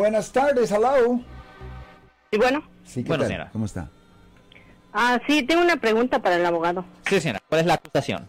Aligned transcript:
Buenas 0.00 0.32
tardes, 0.32 0.72
hello. 0.72 1.20
Y 2.30 2.38
bueno. 2.38 2.62
Sí, 2.84 3.02
¿qué 3.02 3.08
Bueno, 3.08 3.24
tal? 3.24 3.28
señora. 3.28 3.50
¿Cómo 3.52 3.66
está? 3.66 3.90
Ah, 4.94 5.20
sí, 5.28 5.42
tengo 5.42 5.60
una 5.60 5.76
pregunta 5.76 6.22
para 6.22 6.36
el 6.36 6.46
abogado. 6.46 6.86
Sí, 7.06 7.20
señora. 7.20 7.38
¿Cuál 7.46 7.60
es 7.60 7.66
la 7.66 7.74
acusación? 7.74 8.26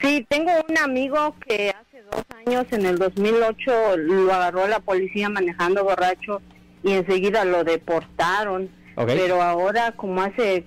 Sí, 0.00 0.24
tengo 0.28 0.52
un 0.68 0.78
amigo 0.78 1.34
que 1.44 1.70
hace 1.70 2.02
dos 2.02 2.24
años, 2.46 2.66
en 2.70 2.86
el 2.86 2.98
2008, 2.98 3.96
lo 3.96 4.32
agarró 4.32 4.68
la 4.68 4.78
policía 4.78 5.28
manejando 5.28 5.82
borracho 5.82 6.40
y 6.84 6.92
enseguida 6.92 7.44
lo 7.44 7.64
deportaron. 7.64 8.70
Ok. 8.94 9.08
Pero 9.08 9.42
ahora, 9.42 9.96
como 9.96 10.22
hace 10.22 10.64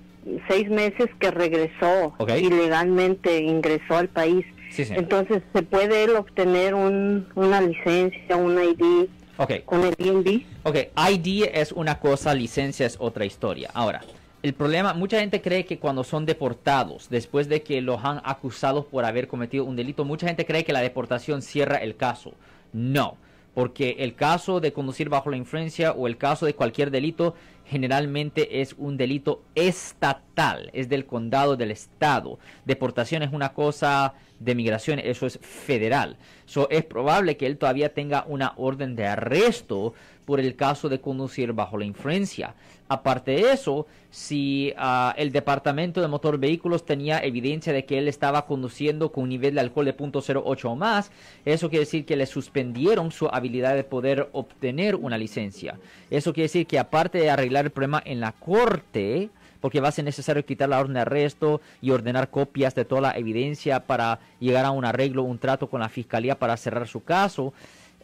seis 0.48 0.68
meses 0.68 1.08
que 1.18 1.30
regresó, 1.30 2.14
ilegalmente 2.28 3.38
ingresó 3.38 3.96
al 3.96 4.08
país. 4.08 4.44
Sí. 4.70 4.84
Entonces, 4.90 5.42
¿se 5.54 5.62
puede 5.62 6.04
él 6.04 6.14
obtener 6.16 6.74
un, 6.74 7.26
una 7.36 7.62
licencia, 7.62 8.36
un 8.36 8.62
ID 8.62 9.08
Ok. 9.36 9.64
con 9.64 9.84
el 9.84 9.94
DMV? 9.94 10.42
Ok, 10.62 10.76
ID 11.10 11.44
es 11.52 11.72
una 11.72 11.98
cosa, 11.98 12.34
licencia 12.34 12.86
es 12.86 12.96
otra 13.00 13.24
historia. 13.24 13.70
Ahora, 13.74 14.02
el 14.42 14.54
problema, 14.54 14.92
mucha 14.92 15.20
gente 15.20 15.40
cree 15.40 15.64
que 15.64 15.78
cuando 15.78 16.04
son 16.04 16.26
deportados, 16.26 17.08
después 17.08 17.48
de 17.48 17.62
que 17.62 17.80
los 17.80 18.04
han 18.04 18.20
acusado 18.24 18.84
por 18.84 19.04
haber 19.04 19.26
cometido 19.26 19.64
un 19.64 19.74
delito, 19.74 20.04
mucha 20.04 20.26
gente 20.26 20.44
cree 20.44 20.64
que 20.64 20.72
la 20.72 20.82
deportación 20.82 21.42
cierra 21.42 21.78
el 21.78 21.96
caso. 21.96 22.34
No, 22.72 23.16
porque 23.54 23.96
el 24.00 24.14
caso 24.14 24.60
de 24.60 24.72
conducir 24.72 25.08
bajo 25.08 25.30
la 25.30 25.36
influencia 25.36 25.92
o 25.92 26.06
el 26.06 26.18
caso 26.18 26.44
de 26.44 26.54
cualquier 26.54 26.90
delito 26.90 27.34
generalmente 27.66 28.60
es 28.60 28.74
un 28.78 28.96
delito 28.96 29.42
estatal, 29.54 30.70
es 30.72 30.88
del 30.88 31.06
condado 31.06 31.56
del 31.56 31.70
estado. 31.70 32.38
Deportación 32.64 33.22
es 33.22 33.32
una 33.32 33.52
cosa 33.52 34.14
de 34.40 34.54
migración, 34.54 34.98
eso 34.98 35.26
es 35.26 35.38
federal. 35.40 36.16
So, 36.46 36.68
es 36.70 36.84
probable 36.84 37.36
que 37.36 37.46
él 37.46 37.56
todavía 37.56 37.94
tenga 37.94 38.24
una 38.28 38.52
orden 38.56 38.96
de 38.96 39.06
arresto 39.06 39.94
por 40.24 40.40
el 40.40 40.56
caso 40.56 40.88
de 40.88 41.00
conducir 41.00 41.52
bajo 41.52 41.78
la 41.78 41.84
influencia. 41.84 42.54
Aparte 42.88 43.32
de 43.32 43.52
eso, 43.52 43.86
si 44.10 44.72
ah, 44.76 45.14
el 45.16 45.32
departamento 45.32 46.00
de 46.00 46.08
motor 46.08 46.38
vehículos 46.38 46.84
tenía 46.84 47.18
evidencia 47.18 47.72
de 47.72 47.84
que 47.84 47.98
él 47.98 48.08
estaba 48.08 48.46
conduciendo 48.46 49.10
con 49.10 49.24
un 49.24 49.30
nivel 49.30 49.54
de 49.54 49.60
alcohol 49.60 49.86
de 49.86 49.96
0.08 49.96 50.64
o 50.64 50.76
más, 50.76 51.10
eso 51.44 51.70
quiere 51.70 51.86
decir 51.86 52.04
que 52.04 52.16
le 52.16 52.26
suspendieron 52.26 53.10
su 53.10 53.26
habilidad 53.26 53.74
de 53.74 53.84
poder 53.84 54.28
obtener 54.32 54.96
una 54.96 55.18
licencia. 55.18 55.78
Eso 56.10 56.32
quiere 56.32 56.44
decir 56.44 56.66
que 56.66 56.78
aparte 56.78 57.18
de 57.18 57.30
arreglar 57.30 57.53
el 57.60 57.70
problema 57.70 58.02
en 58.04 58.20
la 58.20 58.32
corte, 58.32 59.30
porque 59.60 59.80
va 59.80 59.88
a 59.88 59.92
ser 59.92 60.04
necesario 60.04 60.44
quitar 60.44 60.68
la 60.68 60.80
orden 60.80 60.94
de 60.94 61.00
arresto 61.00 61.60
y 61.80 61.90
ordenar 61.90 62.30
copias 62.30 62.74
de 62.74 62.84
toda 62.84 63.00
la 63.00 63.18
evidencia 63.18 63.80
para 63.80 64.18
llegar 64.40 64.64
a 64.64 64.70
un 64.70 64.84
arreglo, 64.84 65.22
un 65.22 65.38
trato 65.38 65.68
con 65.68 65.80
la 65.80 65.88
fiscalía 65.88 66.38
para 66.38 66.56
cerrar 66.56 66.86
su 66.86 67.02
caso. 67.02 67.54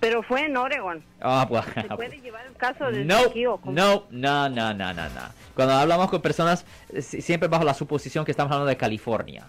Pero 0.00 0.22
fue 0.22 0.46
en 0.46 0.56
Oregon. 0.56 1.02
Ah, 1.20 1.46
pues, 1.48 1.64
¿Se 1.74 1.82
puede 1.96 2.20
llevar 2.20 2.46
el 2.46 2.54
caso 2.56 2.86
desde 2.86 3.04
no, 3.04 3.18
aquí 3.18 3.46
o 3.46 3.56
cómo? 3.58 3.72
no, 3.72 4.04
no, 4.10 4.48
no, 4.48 4.72
no, 4.74 4.92
no, 4.94 5.04
no. 5.04 5.20
Cuando 5.54 5.74
hablamos 5.74 6.10
con 6.10 6.20
personas, 6.22 6.64
eh, 6.92 7.02
si- 7.02 7.20
siempre 7.22 7.48
bajo 7.48 7.64
la 7.64 7.74
suposición 7.74 8.24
que 8.24 8.30
estamos 8.30 8.50
hablando 8.52 8.68
de 8.68 8.76
California. 8.76 9.44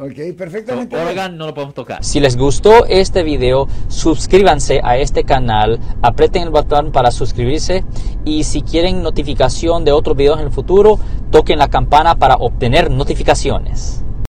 Ok, 0.00 0.36
perfectamente. 0.36 0.96
Oregon 0.96 1.36
no 1.36 1.46
lo 1.46 1.54
podemos 1.54 1.74
tocar. 1.74 2.04
Si 2.04 2.20
les 2.20 2.36
gustó 2.36 2.86
este 2.86 3.24
video, 3.24 3.66
suscríbanse 3.88 4.80
a 4.84 4.96
este 4.96 5.24
canal, 5.24 5.80
aprieten 6.02 6.42
el 6.44 6.50
botón 6.50 6.92
para 6.92 7.10
suscribirse 7.10 7.84
y 8.24 8.44
si 8.44 8.62
quieren 8.62 9.02
notificación 9.02 9.84
de 9.84 9.90
otros 9.90 10.16
videos 10.16 10.38
en 10.38 10.46
el 10.46 10.52
futuro, 10.52 11.00
toquen 11.32 11.58
la 11.58 11.66
campana 11.68 12.14
para 12.14 12.36
obtener 12.36 12.92
notificaciones. 12.92 14.04